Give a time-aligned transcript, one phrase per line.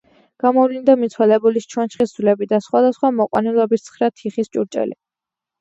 [0.43, 4.99] გამოვლინდა მიცვალებულის ჩონჩხის ძვლები და სხვადასხვა მოყვანილობის ცხრა თიხის ჭურჭელი.